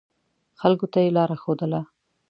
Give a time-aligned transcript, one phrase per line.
[0.59, 1.81] خلکو ته یې لاره ښودله.